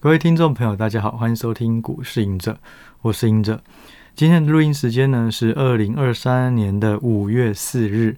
[0.00, 2.56] 各位听众朋友，大家好，欢迎收听股市赢者，
[3.02, 3.60] 我是赢者。
[4.14, 8.16] 今天的录音时间呢是二零二三年的五月四日。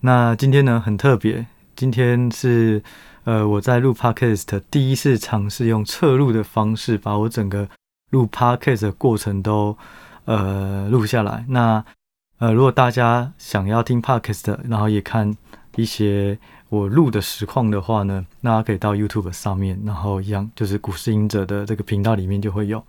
[0.00, 2.82] 那今天呢很特别，今天是
[3.24, 7.70] 呃我在录 Podcast 第一次尝试用侧录的方式，把我整个
[8.10, 9.74] 录 Podcast 的过程都
[10.26, 11.46] 呃录下来。
[11.48, 11.82] 那
[12.36, 15.34] 呃如果大家想要听 Podcast，然后也看
[15.76, 16.38] 一些。
[16.74, 22.82] 我录的实况的话呢，那可以到 YouTube 上面，然后一样就是股市隐者的这个频道里面就会有。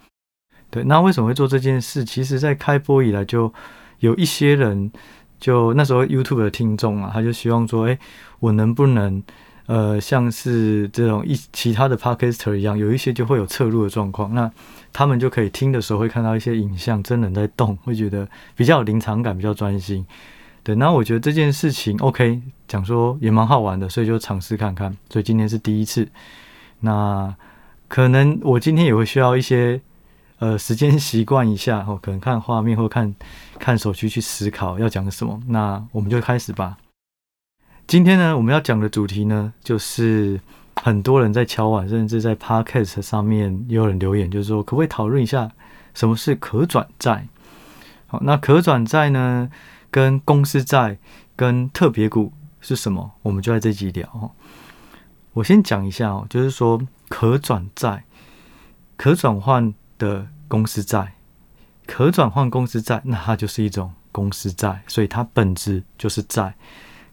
[0.71, 2.03] 对，那为什么会做这件事？
[2.03, 3.53] 其实，在开播以来，就
[3.99, 4.91] 有一些人，
[5.39, 7.97] 就那时候 YouTube 的听众啊，他就希望说，哎，
[8.39, 9.21] 我能不能，
[9.67, 14.51] 呃，像是这种一其他的 Podcaster 一样，有一些就会有侧录的状况，那
[14.91, 20.05] 他们就可以听的时候会看到一些影像，真人在动，会觉得比较有临场感，比较专心。
[20.65, 24.97] 对，那我觉得这件事情 OK，讲说也蛮好玩的，所以就尝试看看。
[25.11, 26.09] 所以今天是第一次，
[26.79, 27.35] 那
[27.87, 29.79] 可能我今天也会需要一些
[30.39, 33.13] 呃时间习惯一下哦，可能看画面或看
[33.59, 35.39] 看手机去思考要讲什么。
[35.49, 36.77] 那我们就开始吧。
[37.85, 40.39] 今天呢，我们要讲的主题呢，就是
[40.77, 45.51] 很多人在敲碗，甚至在 Podcast 上面也有人留言，就是说可不可以讨论一下
[45.93, 47.27] 什么是可转债？
[48.07, 49.47] 好，那可转债呢？
[49.95, 50.97] 跟公司债
[51.37, 53.13] 跟特别股是什么？
[53.21, 54.35] 我们就在这集聊。
[55.31, 58.03] 我先讲一下哦，就是说可转债、
[58.97, 61.13] 可转换的公司债、
[61.87, 66.53] 可转换公司债，那它就是一种公司债，所以它本质就是债。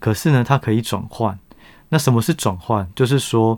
[0.00, 1.38] 可是呢，它可以转换。
[1.90, 2.90] 那什么是转换？
[2.96, 3.56] 就是说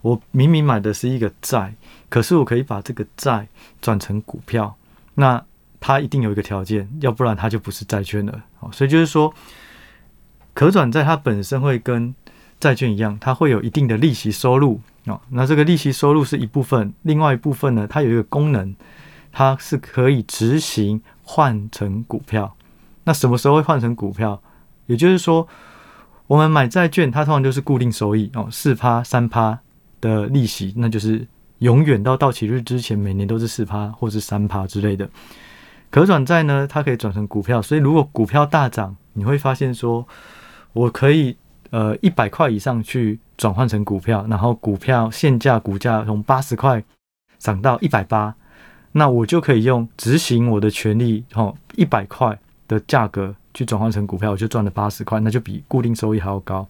[0.00, 1.74] 我明明买的是一个债，
[2.08, 3.46] 可是我可以把这个债
[3.82, 4.74] 转成股票。
[5.12, 5.44] 那
[5.82, 8.40] 它一定有一个条件，要不然它就不是债券了。
[8.70, 9.34] 所以就是说，
[10.54, 12.14] 可转债它本身会跟
[12.60, 15.20] 债券一样，它会有一定的利息收入啊。
[15.30, 18.74] 那这个利息收入是一部分，另外一部分呢，它有一个功能，
[19.32, 22.54] 它是可以执行换成股票。
[23.04, 24.40] 那什么时候会换成股票？
[24.86, 25.48] 也就是说，
[26.28, 29.58] 我们买债券，它通常就是固定收益哦，四趴三趴
[30.00, 31.26] 的利息，那就是
[31.58, 35.08] 永远到到期日之前，每年都是四趴或是三趴之类的。
[35.92, 40.08] 可转债呢，它可以转成股票，所以如果股票大涨，你会发现说，
[40.72, 41.36] 我可以
[41.68, 46.82] 呃一百块以上去转换成股票，然后股票现价股价从八十块
[47.38, 48.34] 涨到一百八，
[48.92, 56.66] 那我就可以用执行我的权利，吼一百块的价格去转换成股票，我就赚了八十块，那就比固定收益还要高。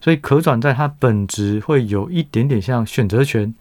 [0.00, 3.52] 所以可转债它本质会有一点点像选择权，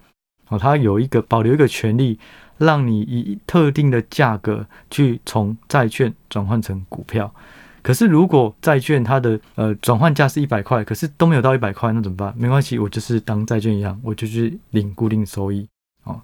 [0.50, 2.20] 哦，它有一个保留一个权利。
[2.62, 7.34] 让你以特定的价格去从债券转换成股票，
[7.82, 12.32] 可是如果债券它的呃转换价是一百块，可是都没有到一百块，那怎么办？
[12.38, 15.68] 没关系，我就是当债券一样，我就去领固定收益
[16.04, 16.22] 哦。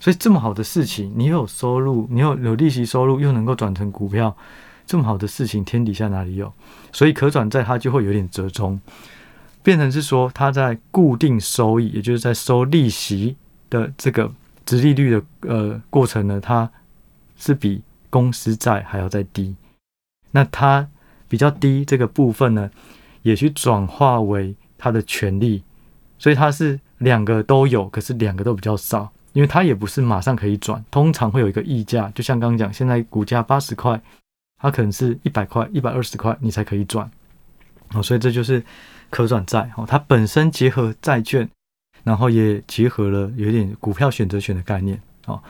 [0.00, 4.36] 所以这么好的事情，你有收入，你有有利息收入，又能够转成股票，
[4.86, 6.52] 这么好的事情，天底下哪里有？
[6.90, 8.80] 所以可转债它就会有点折中，
[9.62, 13.36] 变成是说它在固定收益，也就是在收利息
[13.70, 14.32] 的这个。
[14.66, 16.70] 殖利率的呃过程呢，它
[17.36, 19.56] 是比公司债还要再低。
[20.32, 20.86] 那它
[21.28, 22.70] 比较低这个部分呢，
[23.22, 25.62] 也去转化为它的权利，
[26.18, 32.10] 所以它是两个都有，可是两个都比较少，因为它也不是马上可以转，通常会有一个溢价。
[32.14, 34.00] 就像刚刚讲，现在股价八十块，
[34.60, 37.10] 它可能是一百块、一百二十块你才可以转。
[37.94, 38.62] 哦，所以这就是
[39.10, 41.48] 可转债哦，它本身结合债券。
[42.06, 44.96] 然后也结合了有点股票选择权的概念
[45.26, 45.42] 哦。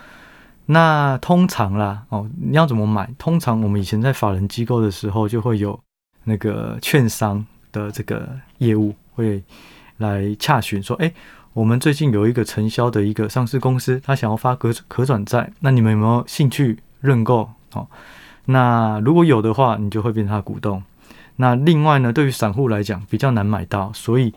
[0.65, 3.07] 那通常啦哦，你要怎么买？
[3.19, 5.79] 通常我们以前在法人机构的时候，就会有
[6.23, 9.43] 那个券商的这个业务会
[9.97, 11.13] 来洽询说：哎，
[11.53, 17.47] 我们最近有一个承销的一个上市公司，他想要发可可转债，那你们有没有兴趣认购？
[17.73, 17.87] 哦，
[18.45, 20.81] 那如果有的话，你就会变成他股东。
[21.35, 24.33] 那另外呢，对于散户来讲比较难买到，所以。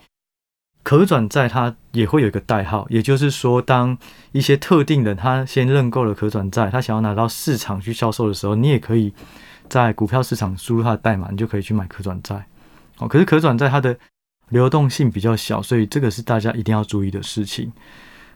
[0.83, 3.95] 可转债它也会有一个代号，也就是说，当
[4.31, 9.13] 一些特定的他先认购了可转债，他想要拿到市场去销售的时候，你也可以
[9.69, 12.47] 在股票市场输入它的代码，你就可以去买可转债。
[12.97, 13.95] 哦，可是可转债它的
[14.49, 17.71] 流动性比较小，所以这个是大家一定要注意的事情。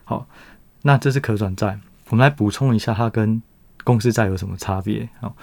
[0.04, 0.26] 好，
[0.82, 3.42] 那这是可转债，我们来补充一下它跟
[3.82, 5.08] 公司债有什么差别。
[5.20, 5.34] 好，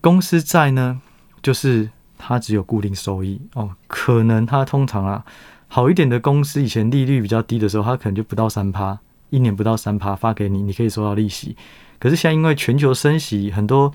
[0.00, 1.00] 公司债呢，
[1.40, 1.88] 就是
[2.18, 5.24] 它只有固定收益哦，可能它通常啊。
[5.74, 8.96] 好一点的公司，以前利率比较低的时候，它可能就不到三趴，
[9.30, 11.56] 一年不到三趴发给你，你可以收到利息。
[11.98, 13.92] 可是现在因为全球升息，很多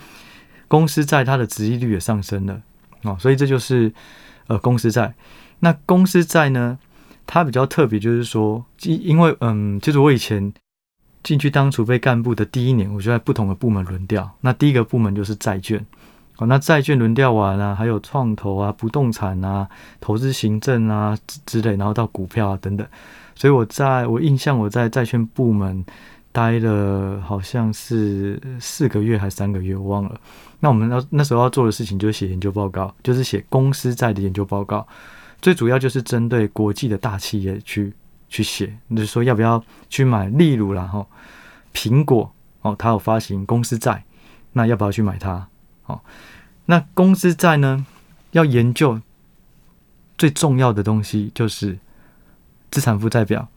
[0.68, 2.62] 公司债它的殖利率也上升了
[3.04, 3.94] 哦，所以这就是
[4.48, 5.14] 呃公司债。
[5.60, 6.78] 那公司债呢，
[7.26, 10.52] 它比较特别，就是说，因为嗯，就是我以前
[11.24, 14.30] 进去当储备干部的第一年，我就在不同的部门轮调。
[14.42, 15.86] 那第一个部门就是债券，
[16.40, 19.70] 哦，那债券轮调完啊，还有创投啊、不动产啊、
[20.02, 21.16] 投资行政啊
[21.46, 22.88] 之类，然后到股票啊等等。
[23.36, 25.86] 所以我在我印象，我在债券部门
[26.32, 30.20] 待了好像是四个月还是三个月，我忘了。
[30.60, 34.88] 那我们要那时候要做的事情就是写研究报告，就是写公司债的研究报告，
[35.42, 37.94] 最主要就是针对国际的大企业去。
[38.32, 39.60] 去写，就是说要不要
[39.90, 40.28] 去买？
[40.28, 41.04] 例如然后，
[41.74, 42.32] 苹果
[42.62, 44.04] 哦，它有发行公司债，
[44.54, 45.48] 那要不要去买它？
[45.90, 46.00] 哦，
[46.66, 47.86] 那公司债呢，
[48.32, 49.02] 要研究
[50.18, 51.78] 最重要的东西就是
[52.72, 53.48] 资产负债表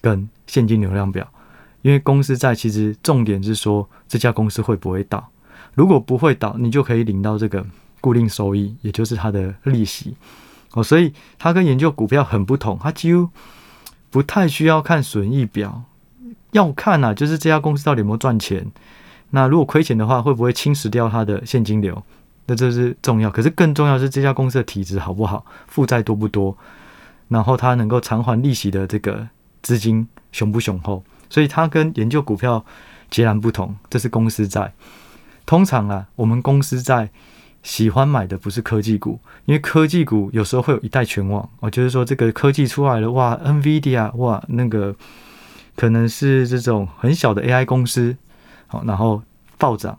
[0.00, 1.32] 跟现金流量表，
[1.82, 5.30] 因为公司债其实重点是说这家公司会不会倒，
[5.74, 7.64] 如果不会倒，你就可以领到这个
[8.00, 10.16] 固定收益，也就是它的利息
[10.72, 13.28] 哦，所以它跟研究股票很不同，它几乎。
[14.10, 15.84] 不太需要看损益表，
[16.50, 18.70] 要看啊，就是这家公司到底有没有赚钱。
[19.32, 22.02] 那如果亏钱的话，会不会侵蚀掉它的现金流？
[22.46, 23.28] 那这是重要。
[23.28, 26.56] 可是更重要是这家公司的体质好不好，负债多不多，
[27.28, 29.28] 然后它能够偿还利息的这个
[29.62, 31.02] 资金雄不雄厚。
[31.28, 32.64] 所以它跟研究股票
[33.10, 33.76] 截然不同。
[33.90, 34.72] 这是公司债。
[35.44, 37.10] 通常啊，我们公司债。
[37.62, 44.96] 喜欢买的不是科技股，因为科技股有时候会有一代全网哦，就是说这个科技出来了，哇，NVIDIA，哇，那个
[45.76, 48.16] 可能是这种很小的 AI 公司，
[48.72, 49.22] 好，然后
[49.58, 49.98] 暴涨，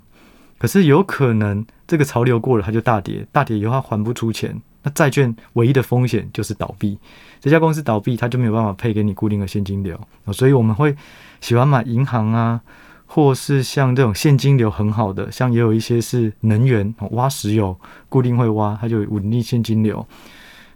[0.57, 6.97] 可是有可能这个潮流过了，它就大跌，大跌以后它还不出钱，那债券唯一的风险就是倒闭，
[7.39, 9.99] 这家公司倒闭，它就没有办法配给你固定的现金流，
[10.31, 10.95] 所以我们会
[11.39, 12.59] 喜欢买银行啊。
[13.05, 17.79] 或是像这种现金流很好的，像也有一些是能源挖石油，
[18.09, 20.03] 固定会挖，它就稳定现金流。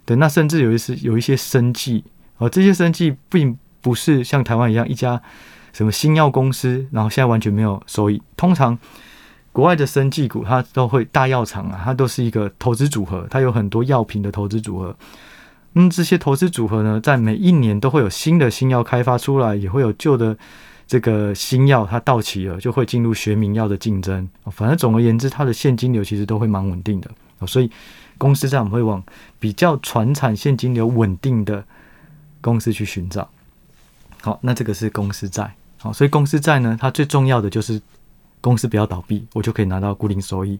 [0.04, 2.04] 对，那甚至有一些有一些生计，
[2.36, 5.20] 而这些生计并不是像台湾一样一家
[5.78, 8.20] 什么新药公司，然后现在完全没有收益。
[8.36, 8.76] 通常
[9.52, 14.96] 国外的生技股，它都会大药厂啊，它都是一个投资组合，它有很多药品的投资组合。
[15.74, 20.36] 嗯，这些投资组合呢，在每一年都会有新的新药开发出来，也会有旧的。
[20.88, 24.28] 这个新药它到期了，就会进入学名药的竞争。
[24.50, 27.10] 反正总而言之，它的现金流其实都会蛮稳定的。
[27.46, 27.70] 所以
[28.16, 29.00] 公司债我们会往
[29.38, 31.62] 比较传产现金流稳定的
[32.40, 33.28] 公司去寻找。
[34.22, 35.54] 好，那这个是公司债。
[35.78, 37.80] 好，所以公司债呢，它最重要的就是
[38.40, 40.58] 公司不要倒闭，我就可以拿到固定收益。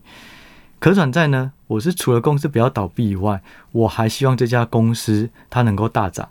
[0.79, 3.41] 可转债呢，我是除了公司不要倒闭以外，
[3.73, 6.29] 我还希望这家公司它能够大涨。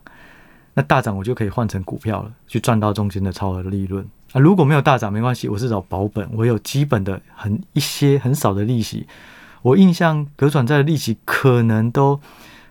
[0.75, 4.41] 那大涨我就可以换成股票了，去赚到中间的超额利润啊！
[4.41, 9.07] 如果没有大涨没关系，我是找保本，我有基本的很一些很少的利息。
[9.63, 12.21] 我印象可转债的利息可能都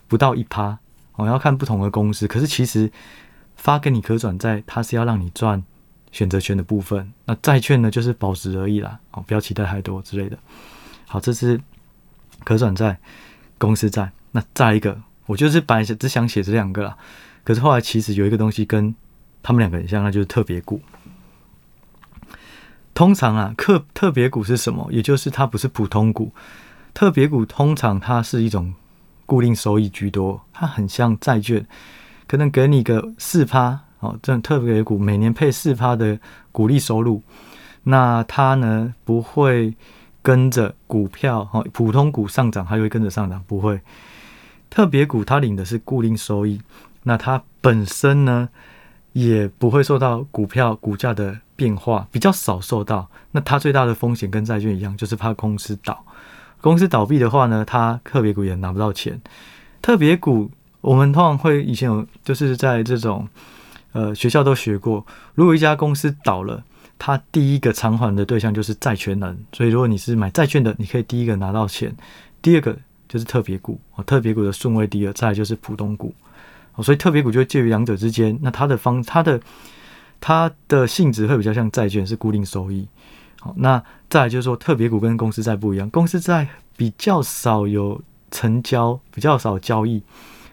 [0.07, 0.79] 不到一趴，
[1.17, 2.25] 我要看不同的公司。
[2.27, 2.89] 可是其实
[3.57, 5.61] 发给你可转债，它是要让你赚
[6.17, 7.13] 选择权的部分。
[7.25, 10.35] 那债券呢，就是保值而已啦，哦，不要期待太多之类的。
[11.05, 11.61] 好，这是
[12.43, 12.97] 可转债、
[13.59, 14.11] 公司债。
[14.31, 16.97] 那再一个，我就是本来只想写这两个啦。
[17.43, 18.95] 可是后来其实有一个东西跟
[19.43, 20.81] 他们两个很像，那就是特别股。
[22.95, 24.89] 通常啊，特特别股是什么？
[24.91, 26.33] 也就是它不是普通股。
[26.95, 28.73] 特别股通常它是一种
[29.27, 31.63] 固定收益居多，它很像债券，
[32.27, 36.19] 可能给你个四趴哦，这种特别股每年配四趴的
[36.51, 37.21] 股利收入。
[37.83, 39.73] 那它呢，不会
[40.21, 43.79] 跟着股票哦，普通股上涨，它就会跟着上涨，不会。
[44.69, 46.61] 特别股它领的是固定收益。
[47.03, 48.49] 那它本身呢，
[49.13, 53.09] 也不会受到股票股价的变化，比较少受到。
[53.31, 56.03] 那它最大的风险跟债券一样，就是怕公司倒。
[56.59, 59.21] 公司倒闭的话呢，它特别股也拿不到钱。
[59.81, 60.51] 特别股
[60.81, 63.25] 我们通常会以前有，就是在这种
[63.91, 66.63] 呃学校都学过，如果一家公司倒了，
[66.99, 69.37] 它第一个偿还的对象就是债权人。
[69.51, 71.95] 所以如果你是买债券的，你可以第一个拿到钱。
[72.41, 72.77] 第二个
[73.07, 76.13] 就是特别股哦，特别股的顺位第二，再就是普通股
[76.75, 76.83] 哦。
[76.83, 79.39] 所以特别股就介于两者之间，那它的方它的
[80.19, 82.87] 它的性质会比较像债券，是固定收益。
[83.39, 88.01] 好，那再就是说特别股跟公司债不一样，公司债比较少有
[88.31, 90.01] 成交，比较少交易。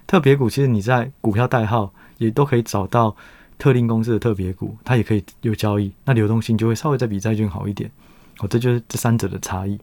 [0.06, 3.16] 特别股其实你在股票代号也都可以找到
[3.58, 7.90] 特定公司的特别股，它也可以有交易，那流动性就会稍微再比债券好一点。
[8.36, 9.78] 好，这就是这三者的差异。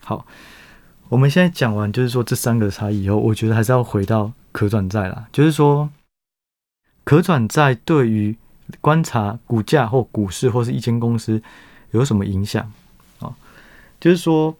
[0.00, 0.26] 好。
[1.08, 5.28] 我们现在讲完，就是说这三个差异以后，我觉得还是要回到可转债啦。
[5.30, 5.90] 就是说，
[7.04, 8.34] 可转债对于
[8.80, 11.42] 观察股价或股市或是一间公司
[11.90, 12.72] 有什么影响
[13.18, 13.36] 啊？
[14.00, 14.56] 就是说，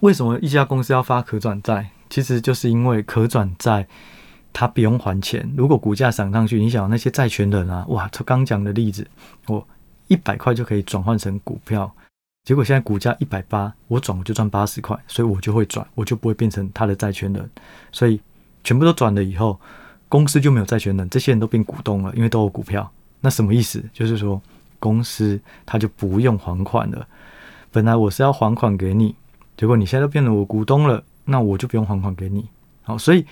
[0.00, 1.90] 为什么一家公司要发可转债？
[2.10, 3.88] 其实就是因为可转债
[4.52, 5.48] 他不用还钱。
[5.56, 9.06] 如果股价涨上去，你想那些债权人啊，哇，刚讲的例子，
[9.46, 9.66] 我
[10.08, 11.90] 一百块就可以转换成股票，
[12.44, 17.50] 结果现在股价一百八，我转我就赚八十块，所以我就会转，我就不会变成他的债权人，
[17.90, 18.20] 所以
[18.62, 19.58] 全部都转了以后，
[20.08, 22.90] 公司就没有债权人，这些人都变股东了，因为都有股票。
[23.20, 23.82] 那什么意思？
[23.92, 24.42] 就是说
[24.78, 27.06] 公司他就不用还款了。
[27.70, 29.14] 本来我是要还款给你，
[29.56, 32.46] 结果你现在都变成我股东了，那我就不用还款给你。
[32.82, 33.24] 好，所以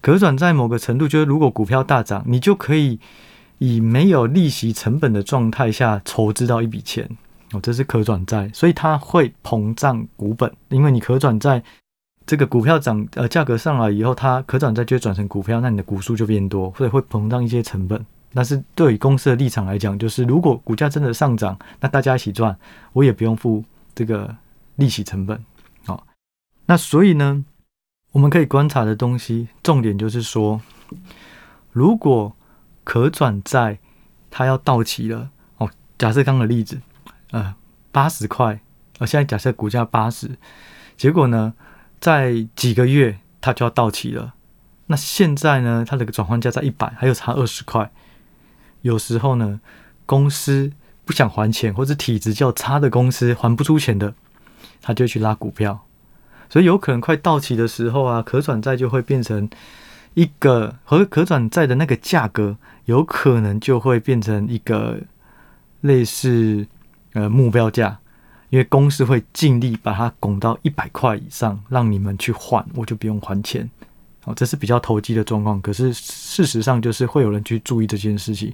[0.00, 2.98] 可转债某个程度，就是如果股票大涨，你就可以
[3.58, 7.08] 以没有利息成本的状态下筹资到一笔钱。
[7.52, 11.62] 哦，这是可转债，所以它会膨胀股本，因为你可转债
[12.26, 18.04] 这个股票涨呃价格上来以后，它可转债就会转成股票，那你的股数就变多，所以会膨胀一些成本。
[18.34, 22.54] 但是对于公司的立场来讲，就是如果股价真的上涨，那大家一起赚，
[22.92, 24.34] 我也不用付这个
[24.74, 25.40] 利息成本。
[25.84, 26.04] 好，
[26.66, 27.44] 那所以呢，
[28.16, 30.62] 我们可以观察的东西，重点就是说，
[31.70, 32.34] 如果
[32.82, 33.78] 可转债
[34.30, 36.80] 它要到期了，哦，假设刚刚的例子，
[37.32, 37.54] 呃，
[37.92, 38.58] 八十块，
[39.00, 40.30] 呃，现在假设股价八十，
[40.96, 41.52] 结果呢，
[42.00, 44.32] 在几个月它就要到期了，
[44.86, 47.92] 那现在呢，它的转换价在一百，还有差二十块。
[48.80, 49.60] 有时候呢，
[50.06, 50.72] 公司
[51.04, 54.14] 不想还钱，或者体质较差的公司还不出钱的，
[54.80, 55.85] 他就去拉股票，
[56.48, 59.48] 所以有可能快到期的时候啊，可转债就会变成
[60.14, 64.98] 一个和可转债的那个价格，有可能就会变成一个
[65.80, 66.66] 类似
[67.12, 67.98] 呃目标价，
[68.50, 73.68] 因为公司会尽力把它拱到一百块以上，让你们去换，我就不用还钱。
[74.24, 78.52] 哦，这是比较投机的状况，可是事实上就是会有人去注意这件事情。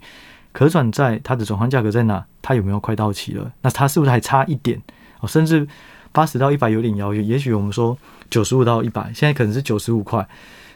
[0.52, 2.22] 可转债它的转换价格在哪？
[2.42, 3.50] 它有没有快到期了？
[3.62, 4.82] 那它是不是还差一点？
[5.20, 5.66] 哦，甚至
[6.12, 7.26] 八十到一百有点遥远。
[7.26, 7.96] 也许我们说
[8.30, 10.28] 九十五到一百，现在可能是九十五块。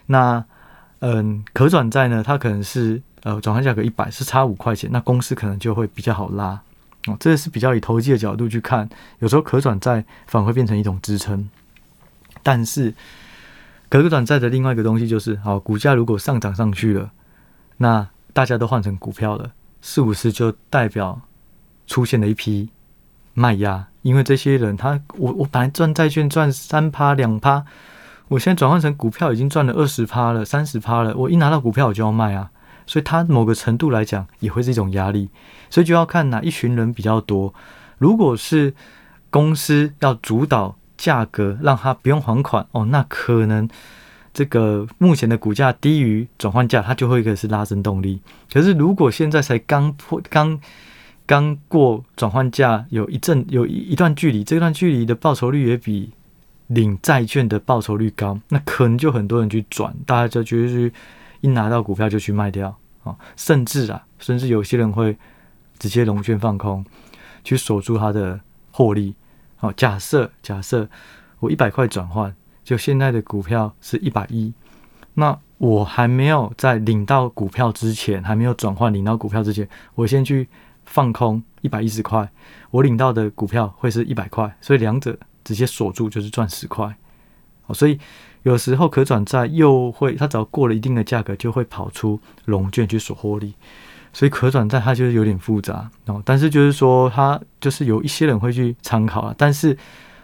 [0.07, 0.43] 那
[0.99, 2.23] 嗯，可转债呢？
[2.23, 4.89] 它可能是呃转换价格一百，是差五块钱。
[4.91, 6.59] 那公司可能就会比较好拉。
[7.07, 8.89] 哦，这是比较以投机的角度去看，
[9.19, 11.49] 有时候可转债反而会变成一种支撑，
[12.43, 12.93] 但是。
[13.89, 17.09] 可转债的另外一个东西就是，好，股价如果上涨上去了，
[17.77, 19.51] 那大家都换成股票了，
[19.81, 21.21] 是不是就代表
[21.87, 22.69] 出现了一批
[23.37, 23.87] 卖压？
[24.01, 27.63] 因为这些人他，我我本来赚债券赚三趴两趴，
[28.29, 32.49] 我现在转换成股票已经赚了二十趴了，三十趴了，我一拿到股票我就要卖啊，
[32.85, 35.29] 所以它某个程度来讲也会是一种压力，
[35.69, 37.53] 所以就要看哪一群人比较多。
[37.97, 38.73] 如果是
[39.29, 40.75] 公司要主导。
[40.97, 43.69] 价格让他不用还款哦，那可能
[44.33, 48.19] 这个目前的股价低于转换价，它就会一个是拉升动力。
[48.51, 50.59] 可是如果现在才刚破刚
[51.27, 56.11] 刚过转换价，有一阵有一一段距离，这段距离的报酬率也比
[56.67, 60.91] 领债券的报酬率高，那可能就很多人去转，大家就觉得是
[61.41, 65.17] 一拿到股票就去卖掉啊，甚至啊，甚至有些人会
[65.77, 66.83] 直接融券放空，
[67.43, 68.39] 去锁住它的
[68.71, 69.13] 获利。
[69.57, 70.89] 好，假设假设
[71.39, 74.53] 我一百块转换，就现在的股票是一百一，
[75.13, 80.47] 那我还没有在领到股票之前，还没有转换领到股票之前，我先去
[80.87, 82.31] 放空一百一十块，
[82.71, 86.95] 我领到的股票会是一百块，所以两者直接锁住就是赚十块。
[87.61, 87.99] 好，所以
[88.43, 93.53] 有时候可转债又会，它只要过了一定的价格，就会跑出融券去锁获利。
[94.13, 99.35] 所以可转债它就是有点复杂哦，但是就是说它就是有一些人会去参考啊。
[99.37, 99.77] 但是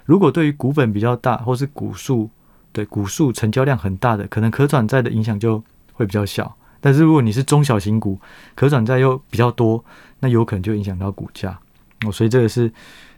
[0.05, 2.29] 如果对于股本比较大，或是股数
[2.71, 6.55] 对股数成交量很大的，可能可转债的影响就会比较小。
[6.83, 8.19] 但是如果你是中小型股，
[8.53, 9.83] 可转债又比较多，
[10.19, 11.57] 那有可能就影响到股价
[12.05, 12.11] 哦。
[12.11, 12.69] 所以这个是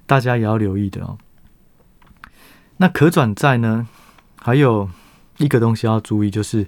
[0.06, 1.18] 大家也要留意的哦。
[2.78, 3.88] 那可转债呢，
[4.40, 4.88] 还有
[5.38, 6.68] 一个东西要注意，就是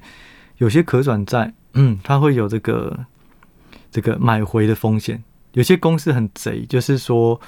[0.58, 3.06] 有些可转债，嗯，它会有这个。
[3.90, 5.24] 这个买回的风险，
[5.54, 7.40] 有些公司很贼，就是说，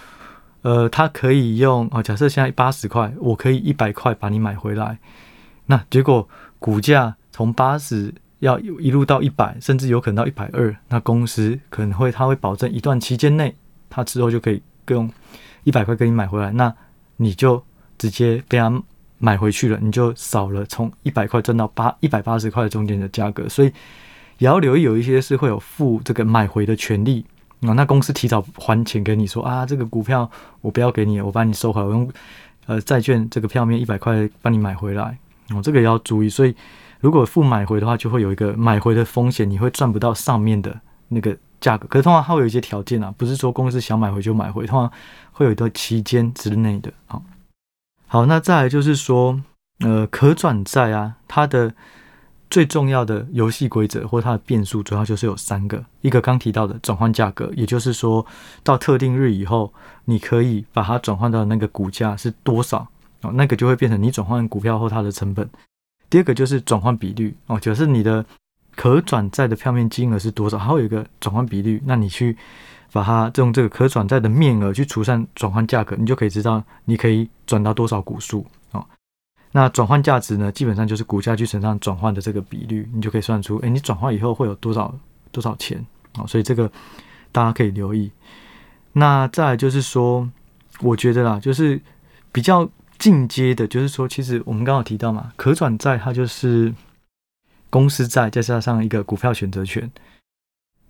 [0.61, 4.97] 呃，他可以用哦，假设现在八十块，我可以一百块把你买回来，
[5.65, 6.27] 那结果
[6.57, 13.55] 股价从八十要一路到一百，甚至有可能到一百二，那公司可能会他会保证一段期间内，
[13.89, 15.09] 他之后就可以用
[15.63, 16.73] 一百块给你买回来，那
[17.17, 17.63] 你就
[17.97, 18.81] 直接被他
[19.17, 23.71] 买回去了，你就少了从一百块赚到八一百八十块中间的价格，所以。
[24.39, 27.25] 也要留意，有一些是会有付这个买回的权利
[27.59, 27.73] 啊。
[27.73, 30.31] 那公司提早还钱给你说啊，这个股票
[30.61, 32.09] 我不要给你，我把你收回来，我用
[32.65, 35.17] 呃债券这个票面一百块帮你买回来
[35.49, 35.61] 哦。
[35.61, 36.29] 这个也要注意。
[36.29, 36.55] 所以
[36.99, 41.87] 如果付买回的话，就会有一个买回的风险，你会赚不到上面的那个价格。
[41.87, 44.91] 可是通常它会有一些条件啊，不是说公司想买回就买回，通常
[45.31, 46.91] 会有一段期间之内的。
[47.07, 47.23] 好，
[48.07, 49.41] 好，那再来就是说，
[49.79, 51.73] 呃，可转债啊，它的。
[52.51, 55.85] 最重要的游戏规则或它的变数，主要就是有三个。
[56.01, 58.25] 一个刚提到的转换价格，也就是说
[58.63, 59.71] 到特定日以后，
[60.05, 62.87] 你可以把它转换到那个股价是多少
[63.21, 65.47] 哦，那个就会变成你转换股票后它的成本。
[66.09, 68.25] 第二个就是转换比率哦，就是你的
[68.75, 72.35] 可转债的票面金额是多少，还有一个转换比率，那你去
[72.91, 78.83] 把它用这个可转债的面额去除上转换价格，你就可以知道你可以转到多少股数哦。
[79.51, 84.93] 那转换价值呢，基本上就是股价去乘上转换的这个比率，你就可以算出，诶，你转换以后会有多少
[85.31, 85.85] 多少钱
[86.17, 86.25] 哦？
[86.25, 86.71] 所以这个
[87.31, 88.11] 大家可以留意。
[88.93, 90.27] 那再来就是说，
[90.81, 91.79] 我觉得啦，就是
[92.31, 92.67] 比较
[92.99, 96.75] 进阶的，就是说，其实我们刚好提到嘛，可转债它就是
[97.71, 99.89] 公司债再加上一个股票选择权。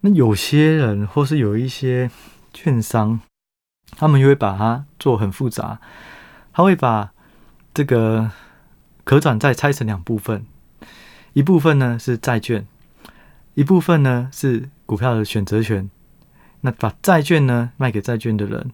[0.01, 2.12] 那有些人或是有一些
[2.54, 3.22] 券商，
[3.92, 5.80] 他们又会把它做很复杂，
[6.51, 7.13] 他会把
[7.74, 8.32] 这个。
[9.06, 10.46] 可转债拆成两部分，
[11.34, 12.68] 一部分呢是债券，
[13.56, 15.89] 一部分呢是股票的选择权。
[16.62, 18.72] 那把债券呢卖给债券的人，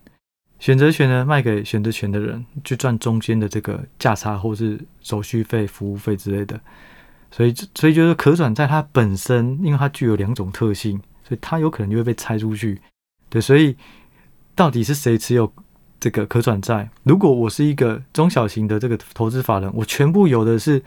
[0.60, 6.60] 选择权呢卖给选择权的人，去赚中间的这个价差或是手续费、服务费之类的。
[7.32, 12.82] 所以，所以就是可转债它本身，因为它具有两种特性，所以它有可能就会被拆出去。
[13.30, 13.76] 对，所以
[14.56, 15.52] 到底是谁持有？
[15.98, 20.80] 这个可转债，如果我是一个中小型的这个投资法人，我全部有的是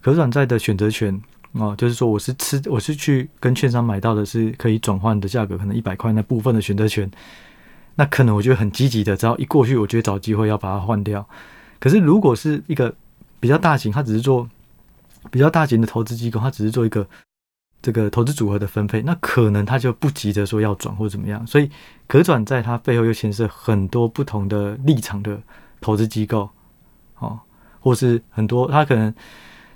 [0.00, 1.20] 可转债的选择权
[1.52, 7.10] 哦，就是说我是吃，我是去跟券商买到的是可以转换的价格，可能一百块那部分的选择权，
[8.00, 11.28] 那可能我就很积极的，只要一过去，我就会找机会要把它换掉。
[11.78, 12.94] 可是如果是一个
[13.38, 14.48] 比较大型，它只是做
[15.30, 17.06] 比较大型的投资机构，它只是做一个。
[17.82, 21.70] 这个投资组合的分配，那可能他就不急着说要转或怎么样，所以
[22.06, 25.40] 可转债它背后又牵涉很多不同的立场的
[25.80, 26.46] 投资机构，
[27.20, 27.40] 哦，
[27.80, 29.14] 或是很多他可能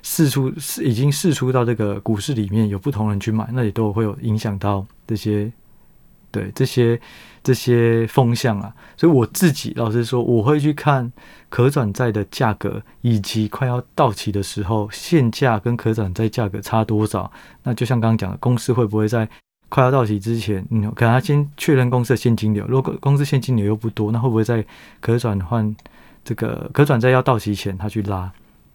[0.03, 5.51] 试出是已经试出到这个股市里面有不同人去买，那也都会有影响到这些。
[6.35, 6.99] 对这些
[7.41, 11.09] 这些风向啊，所以我自己老实说，我会去看
[11.47, 17.31] 可转债的价格，以及快要到期的时候，现价跟可转债价格差多少。
[17.63, 19.29] 那就像刚刚讲的，公司会不会在
[19.69, 24.65] 快要到期之前，嗯，可能他先确认公司的现金流，如果公司现金流又不多，那会不会在
[24.99, 25.73] 可转换
[26.25, 28.29] 这个可转债要到期前，他去拉？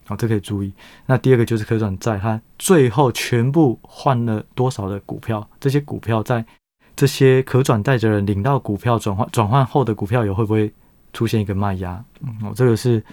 [0.07, 0.73] 好，这可以注意。
[1.05, 5.47] 那第二个就是可转债，它最后全部换了多少的股票？
[5.59, 6.43] 这些股票在
[6.95, 10.71] 这些可转债的人领到股票转换转换后的股票有会不会
[11.13, 12.03] 出现一个卖压？
[12.21, 13.03] 嗯，哦，这个是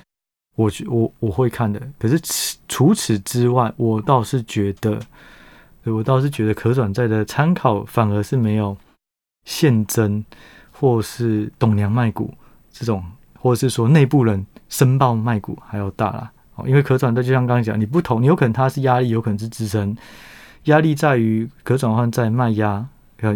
[0.57, 1.81] 我我我会看的。
[1.99, 2.21] 可是
[2.69, 5.01] 除此之外，我倒是觉得，
[5.85, 8.77] 我倒是觉得可转债的参考反而是没有
[9.45, 10.25] 现增
[10.71, 12.35] 或是董娘卖股
[12.71, 13.03] 这种，
[13.39, 16.31] 或者是说内部人申报卖股还要大啦。
[16.57, 19.97] 哦，因为可转债就像刚刚讲，你不同，你有可能它是压力，有可能是支撑。
[20.65, 22.87] 压力在于可转换在卖压。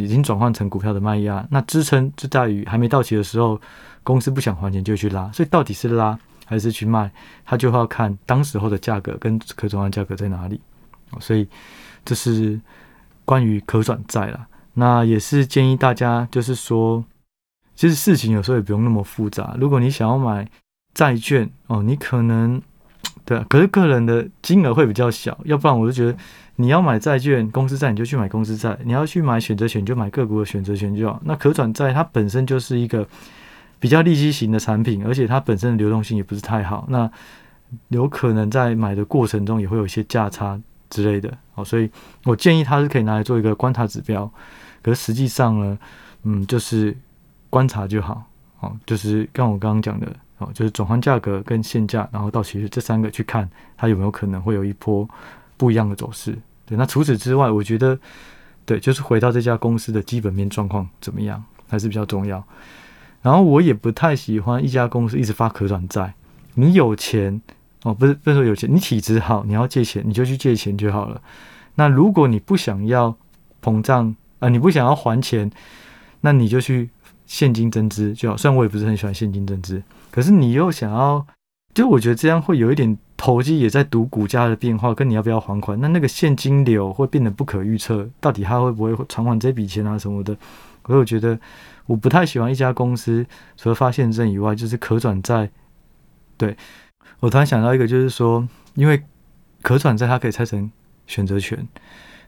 [0.01, 3.61] 已经转换成股票的卖压，那支撑就在于还没到期的时候，
[4.05, 6.16] 公司不想还钱就去拉，所以到底是拉
[6.47, 7.11] 还是去卖，
[7.45, 10.61] 他就要看当时候的价格跟可转换价格在哪里。
[11.18, 11.49] 所以
[12.05, 12.61] 这是
[13.25, 14.47] 关于可转债啦。
[14.75, 17.05] 那也是建议大家，就是说，
[17.75, 19.57] 其实事情有时候也不用那么复杂。
[19.59, 20.49] 如果你想要买
[20.95, 22.62] 债券哦，你可能
[23.25, 26.16] 对，可是个人的金额会比较小，要不然我就觉得。
[26.57, 31.21] 你要买债券，公司债你就去买公司债；你要去买选择权，就买个股的选择权就好。
[31.25, 33.07] 那可转债它本身就是一个
[33.81, 37.11] 比较利息型的产品，而且它本身的流动性也不是太好，那
[37.88, 40.61] 有可能在买的过程中也会有一些价差
[40.91, 41.33] 之类的。
[41.55, 41.91] 哦，所以
[42.25, 44.31] 我建议它是可以拿来做一个观察指标，
[44.83, 45.79] 可是实际上呢，
[46.25, 46.97] 嗯，就是
[47.49, 48.25] 观察就好。
[48.61, 50.07] 哦，就是跟我刚刚讲的，
[50.38, 55.09] 哦，就是转换价格跟现价，然后到期日这三个去看它有没有可能会有一波。
[55.62, 56.77] 不一样的走势，对。
[56.77, 57.96] 那除此之外，我觉得，
[58.64, 62.42] 对，就是回到这家公司的基本面状况怎么样，还是比较重要。
[63.22, 66.14] 然后我也不太喜欢一家公司一直发可转债。
[66.55, 67.40] 你有钱
[67.85, 71.22] 哦，不是不是说有钱，你体质好，你要借钱你就去借钱就好了。
[71.77, 73.16] 那如果你不想要
[73.62, 75.48] 膨胀啊、你不想要还钱，
[76.22, 76.90] 那你就去
[77.25, 78.37] 现金增资就好。
[78.37, 81.25] 虽然我也不是很喜欢现金增资，可是你又想要，
[81.72, 82.98] 就我觉得这样会有一点。
[83.25, 90.37] 投机也在赌股价的变化，跟你要不要还款，那那个现金流会变得不可预测，到底他会不会偿还这笔钱啊什么的？
[90.85, 91.39] 所以我觉得
[91.87, 93.25] 我不太喜欢一家公司，
[93.57, 95.49] 除了发现证以外，就是可转债。
[96.37, 96.57] 对，
[97.21, 99.01] 我突然想到一个，就是说，因为
[99.63, 100.69] 可转债它可以拆成
[101.07, 101.69] 选择权，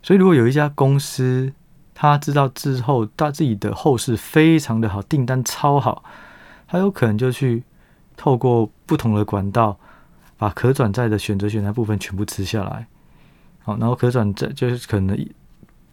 [0.00, 1.52] 所以如果有一家公司，
[1.92, 6.04] 他知道之后他自己的后市非常的好，订单超好，
[6.68, 7.64] 他有可能就去
[8.16, 9.76] 透过不同的管道。
[10.36, 12.86] 把可转债的选择权那部分全部吃下来，
[13.62, 15.16] 好，然后可转债就是可能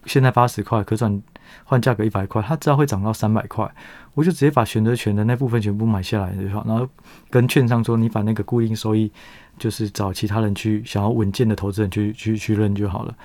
[0.05, 1.21] 现在八十块，可转
[1.63, 3.71] 换价格一百块，它知道会涨到三百块，
[4.13, 6.87] 我就直接把选择权的那部分全部买下来就好，然后
[7.29, 9.11] 跟券商说，你把那个固定收益，
[9.59, 13.15] 就是找其他人去想要稳健的投资人去去去认就好了。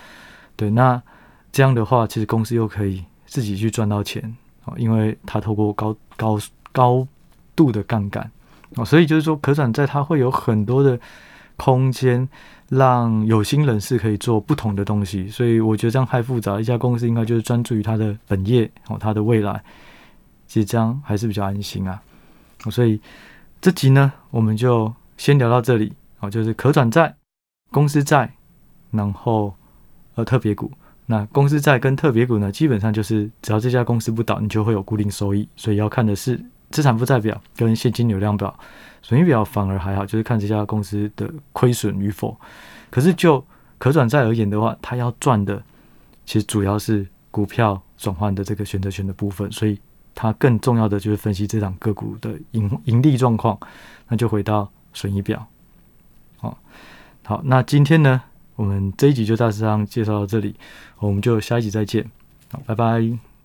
[0.55, 1.03] 对，那
[1.51, 6.39] 这样的话，其实公司又可以自己去赚到钱啊，因为它透过高高
[6.73, 7.09] 高
[7.55, 8.31] 度的杠杆。
[8.75, 10.99] 哦，所以就是说，可转债它会有很多的
[11.57, 12.29] 空间，
[12.69, 15.29] 让有心人士可以做不同的东西。
[15.29, 19.63] 所以我觉得这样太复杂，一家公司应该就是专注于它的本业哦，它的未来。
[20.47, 22.03] 其实这样还是比较安心啊。
[22.71, 23.01] 所以
[23.61, 27.15] 这集呢，我们就先聊到这里哦，就是可转债、
[27.71, 28.31] 公司债，
[28.91, 29.55] 然后
[30.17, 30.71] 呃特别股。
[31.07, 35.49] 那公司债跟特别股呢，基本上就是只要这家公司不倒，你就会有固定收益。
[35.57, 36.45] 所以要看的是。
[36.71, 38.59] 资产负债表跟现金流量表、
[39.03, 42.37] 损益表反而还好，就是看这家公司的亏损与否。
[42.91, 43.45] 可是就
[43.79, 45.63] 可转债而言的话，它要赚的
[46.25, 49.79] 其实主要是股票转换的这个选择权的部分，所以
[50.15, 53.59] 它更重要的就是分析这档个股的盈盈利状况。
[54.09, 55.47] 那就回到损益表。
[56.39, 56.59] 好，
[57.25, 58.23] 好，那今天呢，
[58.55, 60.55] 我们这一集就大致上介绍到这里，
[60.99, 62.09] 我们就下一集再见。
[62.53, 63.36] 好，拜拜。